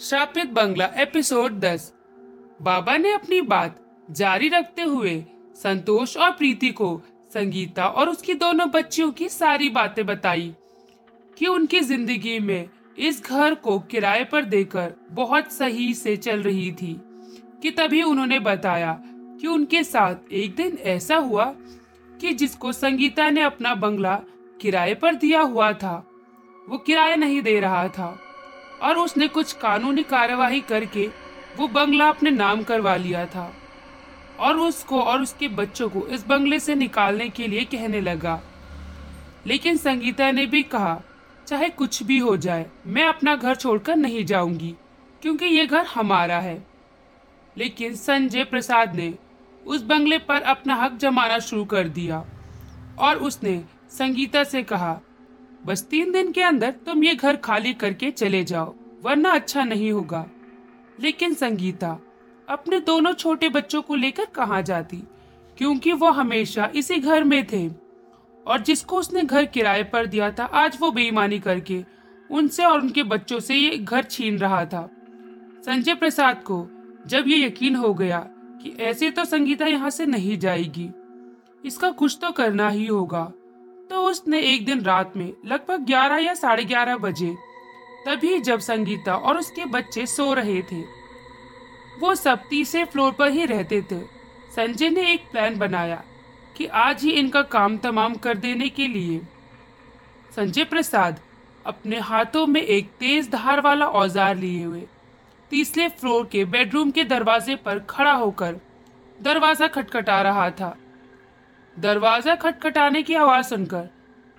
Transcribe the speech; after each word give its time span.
श्रापित 0.00 0.50
बंगला 0.52 0.86
एपिसोड 0.96 1.60
10 1.60 1.80
बाबा 2.62 2.96
ने 2.96 3.12
अपनी 3.12 3.40
बात 3.40 3.80
जारी 4.10 4.48
रखते 4.48 4.82
हुए 4.82 5.24
संतोष 5.54 6.16
और 6.16 6.30
प्रीति 6.30 6.68
को 6.68 7.02
संगीता 7.34 7.86
और 7.86 8.08
उसकी 8.08 8.34
दोनों 8.34 8.70
बच्चियों 8.70 9.12
की 9.12 9.28
सारी 9.28 9.70
बातें 9.70 10.06
बताई 10.06 10.54
कि 11.38 11.46
उनकी 11.46 11.80
ज़िंदगी 11.80 12.38
में 12.38 12.70
इस 12.98 13.24
घर 13.24 13.54
को 13.54 13.78
किराए 13.78 14.24
पर 14.24 14.44
देकर 14.44 14.94
बहुत 15.10 15.52
सही 15.52 15.94
से 15.94 16.16
चल 16.16 16.42
रही 16.42 16.72
थी 16.72 17.00
कि 17.62 17.70
तभी 17.70 18.02
उन्होंने 18.02 18.38
बताया 18.38 19.00
कि 19.06 19.46
उनके 19.46 19.84
साथ 19.84 20.14
एक 20.32 20.54
दिन 20.54 20.78
ऐसा 20.80 21.16
हुआ 21.16 21.44
कि 22.20 22.34
जिसको 22.34 22.72
संगीता 22.72 23.30
ने 23.30 23.42
अपना 23.42 23.74
बंगला 23.74 24.20
किराए 24.60 24.94
पर 24.94 25.14
दिया 25.14 25.40
हुआ 25.40 25.72
था, 25.72 26.10
वो 26.68 26.78
किराया 26.78 27.16
नहीं 27.16 27.42
दे 27.42 27.60
रहा 27.60 27.88
था। 27.88 28.23
और 28.84 28.98
उसने 28.98 29.28
कुछ 29.28 29.52
कानूनी 29.52 30.02
कार्यवाही 30.02 30.60
करके 30.60 31.10
वो 31.56 31.68
बंगला 31.68 32.08
अपने 32.08 32.30
नाम 32.30 32.62
करवा 32.62 32.96
लिया 32.96 33.26
था। 33.26 33.54
और 34.40 34.56
उसको 34.56 35.00
और 35.00 35.22
उसके 35.22 35.48
बच्चों 35.48 35.88
को 35.88 36.06
इस 36.06 36.26
बंगले 36.26 36.60
से 36.60 36.74
निकालने 36.74 37.28
के 37.28 37.46
लिए 37.46 37.64
कहने 37.64 38.00
लगा। 38.00 38.40
लेकिन 39.46 39.76
संगीता 39.76 40.30
ने 40.30 40.46
भी 40.46 40.62
कहा, 40.62 41.00
चाहे 41.46 41.68
कुछ 41.68 42.02
भी 42.02 42.18
हो 42.18 42.36
जाए, 42.36 42.66
मैं 42.86 43.04
अपना 43.04 43.34
घर 43.36 43.54
छोड़कर 43.54 43.96
नहीं 43.96 44.24
जाऊँगी, 44.24 44.74
क्योंकि 45.22 45.44
ये 45.44 45.66
घर 45.66 45.86
हमारा 45.86 46.38
है। 46.38 46.66
लेकिन 47.56 47.94
संजय 47.94 48.44
प्रसाद 48.44 48.94
ने 48.94 49.14
उस 49.66 49.82
बंगले 49.82 50.18
पर 50.18 50.40
अपना 50.42 50.74
हक 50.74 50.96
जमाना 50.96 51.38
शुरू 51.38 51.64
कर 51.64 51.88
दिया 51.88 52.24
और 52.98 53.16
उसने 53.16 53.64
संगीता 53.90 54.44
से 54.44 54.62
कहा 54.62 55.00
बस 55.64 55.82
तीन 55.82 56.12
दिन 56.12 56.32
के 56.32 56.42
अंदर 56.42 56.70
तुम 56.86 57.04
ये 57.04 57.14
घर 57.14 57.36
खाली 57.36 57.72
करके 57.74 58.10
चले 58.10 58.42
जाओ, 58.44 58.74
वरना 59.02 59.30
अच्छा 59.30 59.64
नहीं 59.64 59.90
होगा। 59.92 60.24
लेकिन 60.98 61.34
संगीता, 61.34 61.98
अपने 62.48 62.80
दोनों 62.80 63.12
छोटे 63.12 63.48
बच्चों 63.48 63.80
को 63.82 63.94
लेकर 63.94 64.24
कहाँ 64.24 64.60
जाती? 64.62 65.02
क्योंकि 65.58 65.92
वो 65.92 66.10
हमेशा 66.10 66.70
इसी 66.74 66.98
घर 66.98 67.24
में 67.24 67.46
थे। 67.46 67.68
और 68.46 68.62
जिसको 68.62 68.98
उसने 68.98 69.22
घर 69.22 69.44
किराए 69.44 69.82
पर 69.82 70.06
दिया 70.06 70.30
था, 70.30 70.44
आज 70.44 70.78
वो 70.80 70.90
बेईमानी 70.90 71.38
करके 71.38 71.82
उनसे 72.30 72.64
और 72.64 72.80
उनके 72.80 73.02
बच्चों 73.02 73.38
से 73.40 73.54
ये 73.54 73.76
घर 73.78 74.02
छीन 74.02 74.38
रहा 74.38 74.64
था। 74.64 74.88
संजय 75.64 75.94
प्रसाद 75.94 76.42
को 76.42 76.66
जब 77.06 77.28
ये 77.28 77.36
यकीन 77.38 77.76
हो 77.76 77.92
गया 77.94 78.18
कि 78.62 78.76
ऐसे 78.80 79.10
तो 79.10 79.24
संगीता 79.24 79.66
यहाँ 79.66 79.90
से 79.90 80.06
नहीं 80.06 80.38
जाएगी, 80.38 80.88
इसका 81.64 81.90
कुछ 81.90 82.18
तो 82.20 82.30
करना 82.32 82.68
ही 82.68 82.86
होगा। 82.86 83.32
तो 83.94 84.00
उसने 84.02 84.38
एक 84.42 84.64
दिन 84.66 84.80
रात 84.82 85.12
में 85.16 85.32
लगभग 85.46 85.84
ग्यारह 85.86 86.16
या 86.16 86.32
साढ़े 86.34 86.62
ग्यारह 86.64 86.96
बजे 86.96 87.28
तभी 88.06 88.38
जब 88.38 88.60
संगीता 88.60 89.14
और 89.16 89.36
उसके 89.38 89.64
बच्चे 89.66 90.06
सो 90.06 90.32
रहे 90.34 90.62
थे, 90.62 90.80
वो 92.00 92.14
सब 92.14 92.40
तीसरे 92.50 92.84
फ्लोर 92.84 93.12
पर 93.12 93.30
ही 93.30 93.44
रहते 93.44 93.80
थे। 93.82 94.00
संजय 94.54 94.90
ने 94.90 95.06
एक 95.12 95.30
प्लान 95.32 95.58
बनाया 95.58 96.02
कि 96.56 96.66
आज 96.66 97.02
ही 97.02 97.10
इनका 97.12 97.42
काम 97.54 97.76
तमाम 97.78 98.14
कर 98.16 98.38
देने 98.38 98.68
के 98.70 98.88
लिए। 98.88 99.20
संजय 100.36 100.64
प्रसाद 100.64 101.20
अपने 101.66 102.00
हाथों 102.02 102.46
में 102.46 102.62
एक 102.62 102.90
तेज 103.00 103.30
धार 103.30 103.60
वाला 103.60 103.86
औज़ार 103.86 104.36
लिए 104.36 104.64
हुए 104.64 104.86
तीसरे 105.50 105.88
फ्लोर 105.90 106.28
के 106.32 106.44
बेडरूम 106.46 106.90
के 106.90 107.04
दरवाजे 107.06 107.56
पर 107.56 107.78
खड़ा 107.88 108.12
होकर 108.14 108.60
दरवाज़ा 109.20 109.68
खटखटा 109.68 110.20
रहा 110.22 110.50
था। 110.50 110.76
दरवाज़ा 111.76 112.34
खटखटाने 112.34 113.02
की 113.02 113.14
आवाज़ 113.14 113.46
सुनकर 113.46 113.88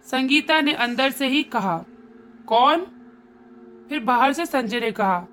संगीता 0.05 0.59
ने 0.61 0.73
अंदर 0.73 1.09
से 1.11 1.27
ही 1.27 1.41
कहा, 1.43 1.77
कौन? 2.47 2.85
फिर 3.89 3.99
बाहर 3.99 4.33
से 4.33 4.45
संजय 4.45 4.79
ने 4.79 4.91
कहा, 4.91 5.25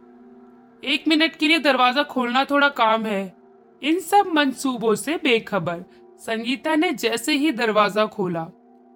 एक 0.82 1.04
मिनट 1.08 1.36
के 1.36 1.48
लिए 1.48 1.58
दरवाज़ा 1.58 2.02
खोलना 2.02 2.44
थोड़ा 2.44 2.68
काम 2.68 3.04
है। 3.06 3.34
इन 3.82 3.98
सब 4.00 4.30
मंसूबों 4.34 4.94
से 4.94 5.16
बेखबर, 5.16 5.84
संगीता 6.20 6.74
ने 6.74 6.92
जैसे 6.92 7.32
ही 7.32 7.52
दरवाज़ा 7.52 8.06
खोला, 8.06 8.46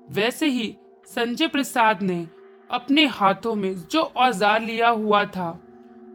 वैसे 0.09 0.47
ही 0.47 0.77
संजय 1.09 1.47
प्रसाद 1.47 2.03
ने 2.03 2.27
अपने 2.71 3.07
हाथों 3.07 3.55
में 3.55 3.75
जो 3.91 4.03
औज़ार 4.03 4.61
लिया 4.63 4.89
हुआ 4.89 5.25
था, 5.27 5.59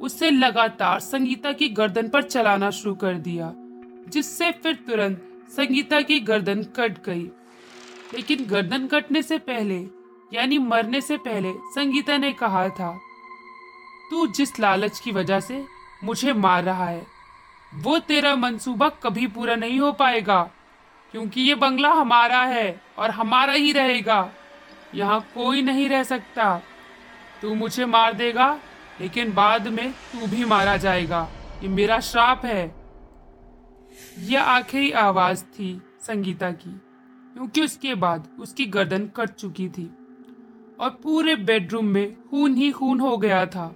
उसे 0.02 0.30
लगातार 0.30 1.00
संगीता 1.00 1.52
की 1.52 1.70
गर्दन 1.70 2.08
पर 2.10 2.24
चलाना 2.24 2.70
शुरू 2.70 2.96
कर 2.96 3.14
दिया, 3.20 3.54
जिससे 4.10 4.52
फिर 4.54 4.76
तुरंत 4.88 5.28
संगीता 5.58 6.02
की 6.02 6.20
गर्दन 6.20 6.64
कट 6.64 7.04
गई। 7.06 7.24
लेकिन 8.14 8.46
गर्दन 8.46 8.88
कटने 8.88 9.22
से 9.22 9.38
पहले, 9.38 9.88
यानी 10.34 10.58
मरने 10.58 11.02
से 11.02 11.18
पहले, 11.18 11.52
संगीता 11.52 12.18
ने 12.18 12.34
कहा 12.34 12.70
था, 12.70 13.00
तू 14.12 14.28
जिस 14.28 14.60
लालच 14.60 15.00
की 15.00 15.12
वजह 15.12 15.40
से 15.40 15.66
मुझे 16.04 16.34
मार 16.34 16.64
रहा 16.64 16.86
है, 16.86 17.08
वो 17.76 18.00
तेरा 18.00 18.36
मंसूबा 18.36 18.90
कभी 18.90 19.28
पूरा 19.28 19.56
नहीं 19.56 19.80
हो 19.80 19.92
पाएगा, 19.92 20.52
क्योंकि 21.12 21.42
ये 21.42 21.56
बंगला 21.56 21.90
हमारा 21.90 22.44
है 22.44 22.82
और 22.98 23.12
हमारा 23.12 23.54
ही 23.54 23.72
रहेगा। 23.72 24.32
यहाँ 24.96 25.22
कोई 25.22 25.62
नहीं 25.62 25.90
रह 25.90 26.04
सकता। 26.04 26.62
तू 27.42 27.56
मुझे 27.56 27.86
मार 27.86 28.14
देगा, 28.14 28.60
लेकिन 29.02 29.34
बाद 29.34 29.68
में 29.68 29.92
तू 29.92 30.28
भी 30.28 30.46
मारा 30.46 30.78
जाएगा। 30.78 31.30
ये 31.64 31.70
मेरा 31.70 32.00
श्राप 32.00 32.46
है। 32.46 32.81
यह 34.20 34.44
आखिरी 34.44 34.92
आवाज़ 34.92 35.44
थी 35.50 35.82
संगीता 36.02 36.52
की, 36.52 36.72
क्योंकि 37.34 37.62
उसके 37.62 37.96
बाद 37.96 38.28
उसकी 38.40 38.66
गर्दन 38.66 39.06
कट 39.16 39.30
चुकी 39.30 39.68
थी 39.70 39.90
और 40.80 40.90
पूरे 41.04 41.36
बेडरूम 41.36 41.86
में 41.86 42.16
खून 42.22 42.56
ही 42.56 42.72
खून 42.72 43.00
हो 43.00 43.18
गया 43.18 43.46
था। 43.46 43.74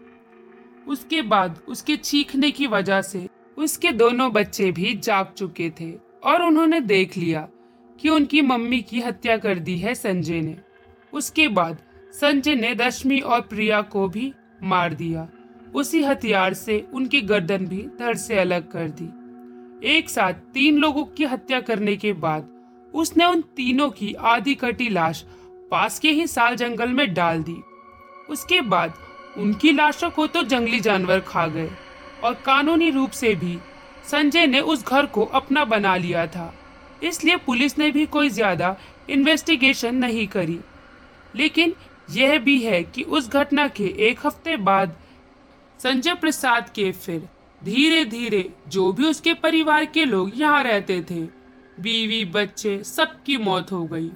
उसके 0.87 1.21
बाद 1.21 1.59
उसके 1.67 1.95
चीखने 1.97 2.51
की 2.51 2.67
वजह 2.67 3.01
से 3.01 3.27
उसके 3.57 3.91
दोनों 3.91 4.31
बच्चे 4.31 4.71
भी 4.71 4.93
जाग 4.93 5.33
चुके 5.37 5.69
थे 5.79 5.91
और 6.23 6.41
उन्होंने 6.41 6.79
देख 6.81 7.17
लिया 7.17 7.47
कि 7.99 8.09
उनकी 8.09 8.41
मम्मी 8.41 8.81
की 8.81 9.01
हत्या 9.01 9.37
कर 9.37 9.59
दी 9.59 9.77
है 9.77 9.93
संजय 9.95 10.41
ने। 10.41 10.57
उसके 11.13 11.47
बाद 11.47 11.77
संजय 12.13 12.55
ने 12.55 12.73
रश्मि 12.73 13.19
और 13.19 13.41
प्रिया 13.41 13.81
को 13.81 14.07
भी 14.09 14.33
मार 14.63 14.93
दिया। 14.93 15.27
उसी 15.75 16.03
हथियार 16.03 16.53
से 16.53 16.79
उनकी 16.93 17.21
गर्दन 17.21 17.65
भी 17.65 17.81
धड़ 17.99 18.15
से 18.17 18.39
अलग 18.39 18.71
कर 18.71 18.89
दी। 18.89 19.09
एक 19.85 20.09
साथ 20.09 20.33
तीन 20.53 20.77
लोगों 20.77 21.03
की 21.07 21.25
हत्या 21.25 21.59
करने 21.61 21.95
के 21.95 22.11
बाद 22.15 22.47
उसने 22.93 23.25
उन 23.25 23.41
तीनों 23.55 23.89
की 23.89 24.13
आधी 24.25 24.53
कटी 24.55 24.87
लाश 24.89 25.23
पास 25.71 25.99
के 25.99 26.11
ही 26.11 26.25
साल 26.27 26.55
जंगल 26.55 26.89
में 26.89 27.13
डाल 27.13 27.43
दी। 27.43 27.57
उसके 28.29 28.61
बाद 28.63 28.93
उनकी 29.37 29.71
लाशों 29.71 30.09
को 30.09 30.25
तो 30.27 30.43
जंगली 30.43 30.79
जानवर 30.79 31.19
खा 31.19 31.45
गए 31.47 31.69
और 32.23 32.33
कानूनी 32.45 32.89
रूप 32.89 33.11
से 33.11 33.33
भी 33.35 33.57
संजय 34.11 34.47
ने 34.47 34.59
उस 34.61 34.85
घर 34.85 35.05
को 35.07 35.25
अपना 35.33 35.65
बना 35.65 35.95
लिया 35.97 36.25
था। 36.27 36.53
इसलिए 37.03 37.35
पुलिस 37.35 37.77
ने 37.77 37.91
भी 37.91 38.05
कोई 38.07 38.29
ज़्यादा 38.29 38.75
इन्वेस्टिगेशन 39.09 39.95
नहीं 39.95 40.27
करी। 40.27 40.59
लेकिन 41.35 41.73
यह 42.11 42.37
भी 42.39 42.59
है 42.59 42.83
कि 42.85 43.03
उस 43.03 43.29
घटना 43.29 43.67
के 43.67 43.93
एक 44.07 44.25
हफ़्ते 44.25 44.57
बाद 44.57 44.95
संजय 45.79 46.13
प्रसाद 46.15 46.69
के 46.69 46.91
फिर 46.91 47.27
धीरे 47.65 48.05
धीरे 48.05 48.53
जो 48.67 48.91
भी 48.91 49.05
उसके 49.05 49.33
परिवार 49.33 49.85
के 49.85 50.05
लोग 50.05 50.31
यहाँ 50.35 50.63
रहते 50.63 51.01
थे, 51.01 51.23
बीवी, 51.79 52.25
बच्चे, 52.25 52.83
सबकी 52.83 53.37
मौत 53.37 53.71
हो 53.71 53.85
गई। 53.85 54.11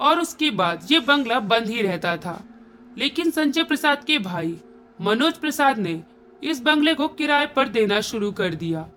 और 0.00 0.20
उसके 0.20 0.50
बाद 0.50 0.88
ये 0.90 1.00
बंगला 1.00 1.40
बंद 1.40 1.68
ही 1.68 1.82
रहता 1.82 2.16
था। 2.16 2.44
लेकिन 2.98 3.30
संजय 3.30 3.62
प्रसाद 3.62 4.04
के 4.04 4.18
भाई 4.18 4.56
मनोज 5.00 5.34
प्रसाद 5.34 5.78
ने 5.78 6.02
इस 6.42 6.60
बंगले 6.62 6.94
को 6.94 7.08
किराए 7.08 7.46
पर 7.46 7.68
देना 7.68 8.00
शुरू 8.00 8.32
कर 8.32 8.54
दिया। 8.54 8.88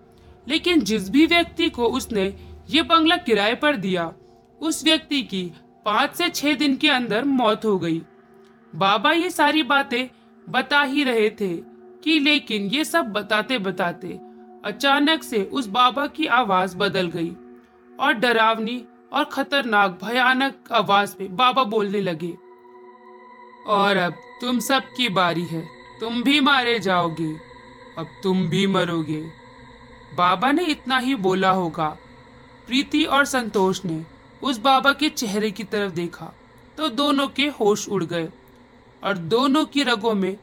लेकिन 0.47 0.81
जिस 0.81 1.09
भी 1.09 1.25
व्यक्ति 1.25 1.69
को 1.69 1.85
उसने 1.85 2.35
ये 2.69 2.81
बंगला 2.81 3.17
किराए 3.17 3.55
पर 3.55 3.75
दिया, 3.75 4.13
उस 4.61 4.83
व्यक्ति 4.83 5.21
की 5.21 5.51
पाँच 5.85 6.15
से 6.15 6.29
छह 6.29 6.53
दिन 6.53 6.75
के 6.75 6.89
अंदर 6.89 7.23
मौत 7.23 7.65
हो 7.65 7.79
गई। 7.79 8.01
बाबा 8.75 9.11
ये 9.11 9.29
सारी 9.29 9.63
बातें 9.63 10.07
बता 10.49 10.81
ही 10.81 11.03
रहे 11.03 11.29
थे। 11.29 11.70
कि 12.03 12.17
लेकिन 12.19 12.65
ये 12.65 12.83
सब 12.85 13.11
बताते 13.11 13.57
बताते 13.59 14.07
अचानक 14.65 15.23
से 15.23 15.43
उस 15.43 15.67
बाबा 15.69 16.05
की 16.07 16.25
आवाज़ 16.33 16.75
बदल 16.77 17.07
गई 17.07 17.31
और 17.99 18.13
डरावनी 18.13 18.81
और 19.13 19.23
खतरनाक 19.23 19.99
भयानक 20.03 20.71
आवाज़ 20.71 21.15
में 21.19 21.35
बाबा 21.35 21.63
बोलने 21.65 22.01
लगे, 22.01 22.33
और 23.67 23.97
अब 23.97 24.13
तुम 24.41 24.59
सब 24.59 24.83
की 24.97 25.09
बारी 25.09 25.45
है, 25.45 25.61
तुम 25.99 26.21
भी 26.23 26.39
मारे 26.39 26.77
जाओगे, 26.79 27.33
अब 27.97 28.07
तुम 28.23 28.47
भी 28.49 28.65
मरोगे। 28.67 29.21
बाबा 30.17 30.51
ने 30.51 30.65
इतना 30.65 30.97
ही 30.97 31.15
बोला 31.17 31.49
होगा। 31.51 31.87
प्रीति 32.67 33.03
और 33.05 33.25
संतोष 33.25 33.83
ने 33.85 34.03
उस 34.41 34.57
बाबा 34.59 34.93
के 34.93 35.09
चेहरे 35.11 35.51
की 35.51 35.63
तरफ़ 35.63 35.91
देखा 35.93 36.31
तो 36.77 36.87
दोनों 36.89 37.27
के 37.27 37.47
होश 37.59 37.87
उड़ 37.89 38.03
गए 38.03 38.29
और 39.03 39.17
दोनों 39.29 39.65
की 39.65 39.83
रगों 39.83 40.13
में 40.13 40.35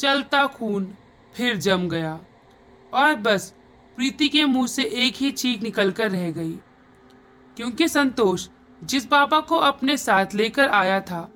चलता 0.00 0.46
खून 0.46 0.94
फिर 1.34 1.56
जम 1.56 1.88
गया। 1.88 2.20
और 2.94 3.14
बस, 3.14 3.54
प्रीति 3.96 4.28
के 4.28 4.44
मुँह 4.44 4.66
से 4.66 4.84
एक 4.84 5.14
ही 5.16 5.30
चीख 5.30 5.62
निकलकर 5.62 6.10
रह 6.10 6.30
गई। 6.30 6.58
क्योंकि 7.56 7.88
संतोष 7.88 8.48
जिस 8.84 9.08
बाबा 9.10 9.40
को 9.40 9.56
अपने 9.56 9.96
साथ 9.96 10.26
लेकर 10.34 10.68
आया 10.68 11.00
था, 11.00 11.32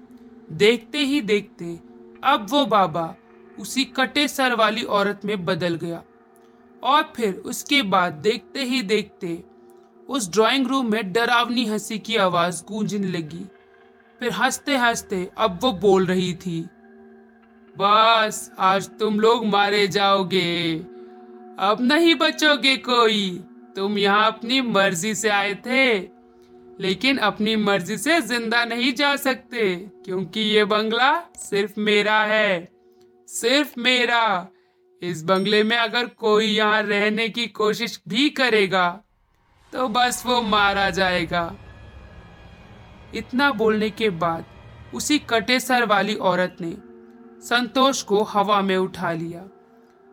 देखते 0.53 0.99
ही 0.99 1.21
देखते 1.21 1.81
अब 2.25 2.47
वो 2.51 2.67
बाबा 2.67 3.15
उसी 3.59 3.85
कटे 3.85 4.29
सर 4.29 4.55
वाली 4.55 4.83
औरत 4.83 5.21
में 5.25 5.45
बदल 5.45 5.75
गया। 5.75 6.03
और 6.83 7.13
फिर 7.17 7.35
उसके 7.35 7.83
बाद 7.83 8.13
देखते 8.13 8.65
ही 8.65 8.83
देखते 8.83 9.45
उस 10.09 10.33
ड्राइंग 10.33 10.67
रूम 10.67 10.91
में 10.91 11.13
डरावनी 11.13 11.67
हँसी 11.67 11.99
की 11.99 12.17
आवाज़ 12.17 12.65
गूंजने 12.65 13.07
लगी। 13.07 13.45
फिर 14.19 14.33
हँसते 14.33 14.77
हँसते 14.77 15.31
अब 15.39 15.59
वो 15.63 15.73
बोल 15.73 16.07
रही 16.07 16.35
थी 16.35 16.69
बस, 17.77 18.51
आज 18.59 18.89
तुम 18.99 19.21
लोग 19.21 19.45
मारे 19.47 19.87
जाओगे। 19.89 20.75
अब 21.61 21.79
नहीं 21.83 22.15
बचोगे 22.15 22.77
कोई। 22.79 23.29
तुम 23.77 23.99
यहाँ 23.99 24.27
अपनी 24.27 24.61
मर्ज़ी 24.63 25.15
से 25.15 25.29
आए 25.31 25.55
थे, 25.57 25.99
लेकिन 26.81 27.19
अपनी 27.19 27.55
मर्ज़ी 27.59 27.97
से 27.99 28.21
ज़िंदा 28.23 28.65
नहीं 28.65 28.93
जा 28.95 29.15
सकते, 29.19 29.77
क्योंकि 30.05 30.41
ये 30.41 30.65
बंगला 30.67 31.13
सिर्फ़ 31.39 31.81
मेरा 31.81 32.21
है, 32.25 32.69
सिर्फ़ 33.29 33.79
मेरा। 33.81 34.49
इस 35.03 35.23
बंगले 35.25 35.63
में 35.65 35.77
अगर 35.77 36.07
कोई 36.19 36.47
यहाँ 36.47 36.83
रहने 36.83 37.29
की 37.29 37.47
कोशिश 37.49 38.01
भी 38.09 38.29
करेगा 38.31 38.89
तो 39.73 39.87
बस 39.89 40.23
वो 40.27 40.41
मारा 40.43 40.89
जाएगा। 40.91 41.43
इतना 43.15 43.51
बोलने 43.53 43.91
के 43.93 44.11
बाद 44.19 44.45
उसी 44.95 45.19
कटे 45.31 45.59
सर 45.61 45.85
वाली 45.87 46.15
औरत 46.15 46.57
ने 46.61 46.71
संतोष 47.41 48.03
को 48.03 48.23
हवा 48.23 48.61
में 48.63 48.77
उठा 48.77 49.13
लिया। 49.13 49.45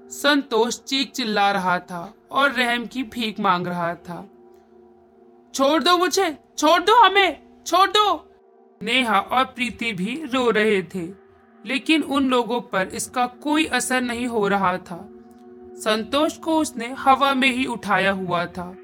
संतोष 0.09 0.79
चीख 0.79 1.11
चिल्ला 1.11 1.51
रहा 1.51 1.79
था 1.79 2.13
और 2.31 2.51
रहम 2.51 2.85
की 2.85 3.03
भीख 3.03 3.39
मांग 3.39 3.67
रहा 3.67 3.93
था। 3.95 4.29
छोड़ 5.53 5.83
दो 5.83 5.97
मुझे, 5.97 6.37
छोड़ 6.57 6.81
दो 6.81 6.95
हमें, 6.95 7.63
छोड़ 7.65 7.89
दो। 7.89 8.29
नेहा 8.81 9.19
और 9.19 9.43
प्रीति 9.45 9.91
भी 9.91 10.23
रो 10.33 10.49
रहे 10.49 10.81
थे, 10.83 11.07
लेकिन 11.65 12.03
उन 12.03 12.29
लोगों 12.29 12.61
पर 12.61 12.87
इसका 12.87 13.25
कोई 13.27 13.65
असर 13.65 14.01
नहीं 14.01 14.27
हो 14.27 14.47
रहा 14.47 14.77
था। 14.77 15.09
संतोष 15.73 16.37
को 16.37 16.57
उसने 16.57 16.93
हवा 16.99 17.33
में 17.33 17.51
ही 17.51 17.65
उठाया 17.65 18.11
हुआ 18.11 18.45
था 18.45 18.75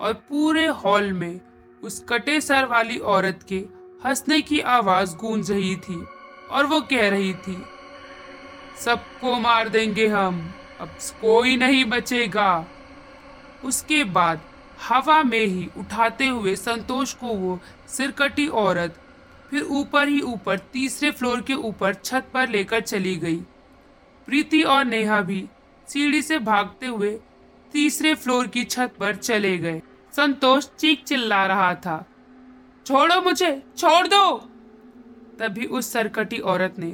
और 0.00 0.12
पूरे 0.28 0.66
हॉल 0.66 1.12
में 1.12 1.40
उस 1.82 2.04
कटे 2.08 2.40
सर 2.40 2.64
वाली 2.64 2.98
औरत 2.98 3.42
के 3.48 3.58
हंसने 4.04 4.40
की 4.40 4.60
आवाज़ 4.60 5.16
गूंज 5.16 5.50
रही 5.50 5.76
थी। 5.76 6.04
और 6.50 6.66
वो 6.66 6.80
कह 6.80 7.08
रही 7.08 7.32
थी, 7.34 7.62
सबको 8.80 9.38
मार 9.38 9.68
देंगे 9.68 10.06
हम, 10.06 10.42
अब 10.80 10.88
कोई 11.20 11.56
नहीं 11.56 11.84
बचेगा। 11.84 12.66
उसके 13.64 14.02
बाद 14.04 14.40
हवा 14.80 15.22
में 15.22 15.38
ही 15.38 15.68
उठाते 15.78 16.26
हुए 16.26 16.54
संतोष 16.56 17.12
को 17.14 17.26
वो 17.26 17.58
सिरकटी 17.88 18.46
औरत 18.48 18.96
फिर 19.50 19.62
ऊपर 19.62 20.08
ही 20.08 20.20
ऊपर 20.20 20.58
तीसरे 20.72 21.10
फ्लोर 21.10 21.40
के 21.40 21.54
ऊपर 21.54 21.94
छत 21.94 22.28
पर 22.34 22.48
लेकर 22.48 22.80
चली 22.80 23.14
गई। 23.16 23.36
प्रीति 24.28 24.62
और 24.62 24.84
नेहा 24.84 25.20
भी 25.20 25.44
सीढ़ी 25.88 26.22
से 26.22 26.38
भागते 26.38 26.86
हुए 26.86 27.18
तीसरे 27.72 28.14
फ्लोर 28.14 28.46
की 28.46 28.64
छत 28.64 28.92
पर 29.00 29.16
चले 29.16 29.56
गए। 29.58 29.80
संतोष 30.12 30.66
चीख 30.78 31.04
चिल्ला 31.04 31.44
रहा 31.46 31.74
था, 31.76 32.04
छोड़ो 32.86 33.20
मुझे, 33.22 33.50
छोड़ 33.78 34.06
दो! 34.06 34.49
तभी 35.40 35.66
उस 35.66 35.92
सरकटी 35.92 36.38
औरत 36.38 36.78
ने 36.78 36.92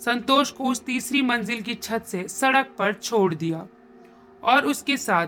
संतोष 0.00 0.50
को 0.50 0.64
उस 0.64 0.84
तीसरी 0.84 1.22
मंजिल 1.22 1.62
की 1.62 1.74
छत 1.74 2.04
से 2.06 2.26
सड़क 2.28 2.74
पर 2.78 2.92
छोड़ 2.92 3.34
दिया 3.34 3.66
और 4.42 4.66
उसके 4.66 4.96
साथ 4.96 5.26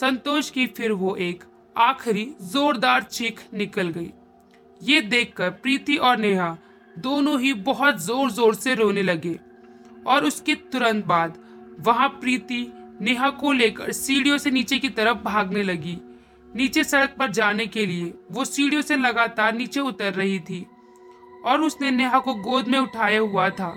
संतोष 0.00 0.50
की 0.50 0.66
फिर 0.68 0.92
वो 0.94 1.14
एक 1.16 1.44
आखिरी 1.76 2.24
जोरदार 2.42 3.02
चीख 3.02 3.40
निकल 3.54 3.88
गई। 3.88 4.10
ये 4.80 5.00
देखकर 5.02 5.50
प्रीति 5.52 5.96
और 5.98 6.18
नेहा 6.18 6.56
दोनों 6.98 7.40
ही 7.40 7.52
बहुत 7.64 8.00
ज़ोर 8.02 8.30
ज़ोर 8.30 8.54
से 8.54 8.74
रोने 8.74 9.02
लगे 9.02 9.38
और 10.06 10.24
उसके 10.24 10.54
तुरंत 10.72 11.04
बाद 11.06 11.38
वहाँ 11.80 12.08
प्रीति 12.20 12.66
नेहा 13.00 13.30
को 13.32 13.52
लेकर 13.52 13.92
सीढ़ियों 13.92 14.38
से 14.38 14.50
नीचे 14.50 14.78
की 14.78 14.88
तरफ़ 14.90 15.18
भागने 15.24 15.62
लगी। 15.62 15.98
नीचे 16.50 16.84
सड़क 16.84 17.14
पर 17.18 17.30
जाने 17.32 17.66
के 17.66 17.86
लिए 17.86 18.12
वो 18.30 18.44
सीढ़ियों 18.44 18.82
से 18.82 18.96
लगातार 18.96 19.54
नीचे 19.54 19.80
उतर 19.80 20.12
रही 20.12 20.38
थी। 20.40 20.66
और 21.44 21.60
उसने 21.60 21.90
नेहा 21.90 22.18
को 22.18 22.34
गोद 22.34 22.68
में 22.68 22.78
उठाया 22.78 23.20
हुआ 23.20 23.50
था। 23.50 23.76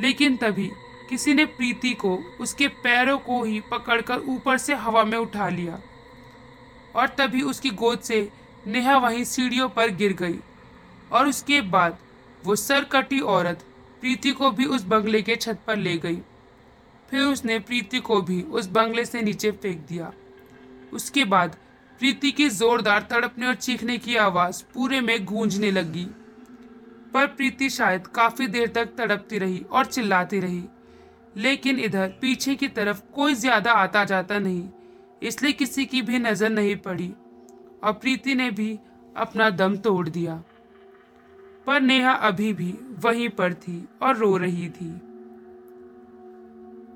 लेकिन 0.00 0.36
तभी 0.36 0.70
किसी 1.10 1.34
ने 1.34 1.44
प्रीति 1.44 1.94
को 1.94 2.18
उसके 2.40 2.68
पैरों 2.68 3.18
को 3.18 3.44
ही 3.44 3.60
पकड़कर 3.60 4.18
ऊपर 4.18 4.58
से 4.58 4.74
हवा 4.74 5.04
में 5.04 5.18
उठा 5.18 5.48
लिया। 5.48 5.78
और 6.96 7.08
तभी 7.08 7.42
उसकी 7.42 7.70
गोद 7.70 7.98
से 7.98 8.32
नेहा 8.66 8.98
वहीं 8.98 9.24
सीढ़ियों 9.24 9.68
पर 9.68 9.90
गिर 9.90 10.12
गई। 10.12 10.38
और 11.12 11.28
उसके 11.28 11.60
बाद 11.60 11.98
वो 12.44 12.56
सर 12.56 12.84
कटी 12.84 13.20
औरत 13.20 13.64
प्रीति 14.00 14.30
को 14.30 14.50
भी 14.50 14.64
उस 14.64 14.82
बंगले 14.82 15.22
के 15.22 15.36
छत 15.36 15.58
पर 15.66 15.76
ले 15.76 15.98
गई। 15.98 16.18
फिर 17.10 17.20
उसने 17.20 17.58
प्रीति 17.58 17.98
को 17.98 18.22
भी 18.22 18.42
उस 18.42 18.66
बंगले 18.66 19.04
से 19.04 19.22
नीचे 19.22 19.50
फेंक 19.50 19.86
दिया। 19.88 20.12
उसके 20.92 21.24
बाद 21.24 21.56
प्रीति 21.98 22.32
की 22.32 22.50
जोरदार 22.50 23.02
तड़पने 23.10 23.46
और 23.46 23.54
चीखने 23.54 23.98
की 23.98 24.16
आवाज़ 24.16 24.64
पूरे 24.74 25.00
में 25.00 25.24
गूंजने 25.24 25.70
लगी। 25.70 26.06
पर 27.14 27.26
प्रीति 27.28 27.68
शायद 27.70 28.06
काफ़ी 28.06 28.46
देर 28.48 28.68
तक 28.68 28.94
तड़पती 28.96 29.38
रही 29.38 29.64
और 29.70 29.86
चिल्लाती 29.86 30.40
रही। 30.40 30.62
लेकिन 31.36 31.78
इधर 31.80 32.08
पीछे 32.20 32.54
की 32.54 32.68
तरफ़ 32.70 33.00
कोई 33.14 33.34
ज़्यादा 33.36 33.72
आता 33.74 34.04
जाता 34.04 34.38
नहीं, 34.38 34.68
इसलिए 35.22 35.52
किसी 35.52 35.84
की 35.86 36.02
भी 36.02 36.18
नज़र 36.18 36.50
नहीं 36.50 36.76
पड़ी 36.78 37.12
और 37.82 37.92
प्रीति 37.94 38.34
ने 38.34 38.50
भी 38.50 38.78
अपना 39.16 39.48
दम 39.52 39.76
तोड़ 39.78 40.08
दिया। 40.08 40.42
पर 41.66 41.80
नेहा 41.80 42.12
अभी 42.12 42.52
भी 42.52 42.72
वहीं 42.98 43.28
पर 43.30 43.54
थी 43.56 43.84
और 44.02 44.16
रो 44.16 44.36
रही 44.36 44.68
थी। 44.70 44.90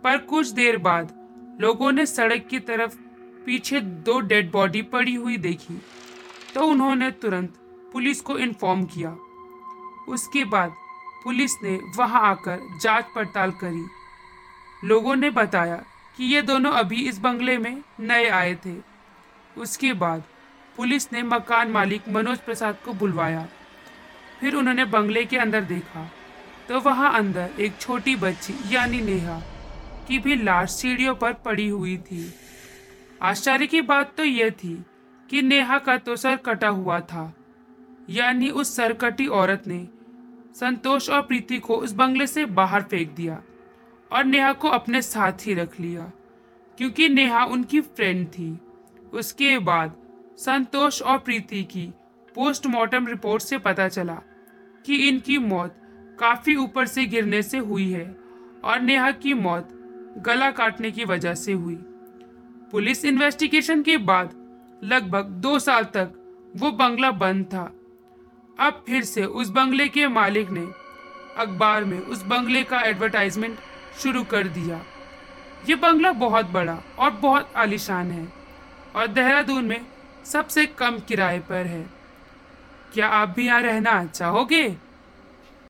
पर 0.03 0.19
कुछ 0.21 0.51
देर 0.51 0.79
बाद 0.81 1.13
लोगों 1.61 1.91
ने 1.93 2.07
सड़क 2.07 2.47
की 2.51 2.59
तरफ़ 2.61 2.97
पीछे 3.47 3.81
दो 3.81 4.19
डेड 4.23 4.51
बॉडी 4.53 4.83
पड़ी 4.85 5.15
हुई 5.15 5.37
देखी 5.39 5.81
तो 6.55 6.67
उन्होंने 6.67 7.11
तुरंत 7.13 7.55
पुलिस 7.93 8.21
को 8.21 8.39
इन्फॉर्म 8.39 8.85
किया। 8.87 9.17
उसके 10.09 10.45
बाद 10.47 10.75
पुलिस 11.25 11.53
ने 11.63 11.79
वहाँ 11.97 12.23
आकर 12.23 12.61
जाँच 12.83 13.07
पड़ताल 13.15 13.51
करी। 13.63 13.85
लोगों 14.85 15.15
ने 15.17 15.31
बताया 15.31 15.77
कि 16.19 16.25
ये 16.25 16.43
दोनों 16.43 16.73
अभी 16.73 17.09
इस 17.09 17.19
बंगले 17.19 17.57
में 17.59 17.83
नए 18.01 18.29
आए 18.31 18.55
थे। 18.67 18.75
उसके 19.57 19.93
बाद 19.95 20.23
पुलिस 20.77 21.13
ने 21.13 21.23
मकान 21.23 21.71
मालिक 21.71 22.09
मनोज 22.09 22.39
प्रसाद 22.39 22.77
को 22.85 22.93
बुलवाया। 22.93 23.47
फिर 24.41 24.55
उन्होंने 24.55 24.85
बंगले 24.87 25.25
के 25.25 25.37
अंदर 25.37 25.65
देखा 25.65 26.11
तो 26.69 26.81
वहाँ 26.81 27.13
अंदर 27.15 27.61
एक 27.61 27.77
छोटी 27.81 28.15
बच्ची 28.17 28.55
यानी 28.71 29.01
नेहा 29.01 29.39
की 30.09 30.19
भी 30.19 30.35
लाश 30.37 30.71
सीढ़ियों 30.71 31.15
पर 31.15 31.33
पड़ी 31.45 31.69
हुई 31.69 31.97
थी। 32.01 32.33
आश्चर्य 33.23 33.67
की 33.67 33.81
बात 33.83 34.13
तो 34.17 34.25
यह 34.25 34.51
थी 34.53 34.75
कि 35.31 35.43
नेहा 35.43 35.79
का 35.79 35.97
तो 35.97 36.17
सर 36.17 36.37
कटा 36.37 36.69
हुआ 36.69 36.99
था, 37.03 37.33
यानी 38.11 38.49
उस 38.51 38.75
सरकटी 38.77 39.27
औरत 39.27 39.63
ने 39.67 39.87
संतोष 40.55 41.09
और 41.11 41.23
प्रीति 41.23 41.59
को 41.59 41.77
उस 41.77 41.93
बंगले 41.93 42.27
से 42.27 42.45
बाहर 42.47 42.83
फेंक 42.83 43.11
दिया 43.11 43.43
और 44.11 44.25
नेहा 44.25 44.53
को 44.53 44.69
अपने 44.69 45.03
साथ 45.03 45.47
ही 45.47 45.55
रख 45.55 45.79
लिया, 45.81 46.11
क्योंकि 46.79 47.09
नेहा 47.09 47.45
उनकी 47.45 47.81
फ्रेंड 47.81 48.27
थी। 48.29 48.59
उसके 49.13 49.59
बाद 49.59 49.95
संतोष 50.39 51.01
और 51.03 51.19
प्रीति 51.19 51.63
की 51.65 51.87
पोस्टमार्टम 52.35 53.07
रिपोर्ट 53.07 53.43
से 53.43 53.59
पता 53.59 53.89
चला 53.89 54.21
कि 54.87 54.97
इनकी 55.09 55.39
मौत 55.39 55.77
काफ़ी 56.21 56.55
ऊपर 56.57 56.87
से 56.87 57.05
गिरने 57.07 57.43
से 57.43 57.59
हुई 57.59 57.91
है 57.91 58.05
और 58.65 58.81
नेहा 58.81 59.11
की 59.13 59.35
मौत 59.35 59.69
गला 60.19 60.51
काटने 60.51 60.91
की 60.91 61.05
वजह 61.05 61.35
से 61.35 61.53
हुई। 61.53 61.79
पुलिस 62.73 63.05
इन्वेस्टिगेशन 63.05 63.83
के 63.83 63.97
बाद 63.97 64.31
लगभग 64.85 65.29
दो 65.43 65.59
साल 65.59 65.85
तक 65.85 66.13
वो 66.57 66.71
बंगला 66.73 67.11
बंद 67.11 67.45
था 67.45 67.71
अब 68.61 68.83
फिर 68.87 69.05
से 69.05 69.25
उस 69.25 69.49
बंगले 69.49 69.89
के 69.89 70.07
मालिक 70.09 70.51
ने 70.51 70.67
अखबार 71.37 71.85
में 71.85 71.99
उस 71.99 72.23
बंगले 72.23 72.63
का 72.63 72.81
एडवर्टाइजमेंट 72.81 73.59
शुरू 74.03 74.23
कर 74.25 74.49
दिया। 74.49 74.81
ये 75.69 75.75
बंगला 75.75 76.13
बहुत 76.13 76.47
बड़ा 76.47 76.79
और 76.99 77.11
बहुत 77.11 77.53
आलिशान 77.57 78.11
है 78.11 78.27
और 78.97 79.07
देहरादून 79.07 79.65
में 79.65 79.81
सबसे 80.25 80.67
कम 80.67 80.99
किराए 80.99 81.39
पर 81.39 81.67
है। 81.67 81.83
क्या 82.95 83.09
आप 83.09 83.29
भी 83.29 83.47
यहाँ 83.47 83.61
रहना 83.63 84.05
चाहोगे? 84.05 84.69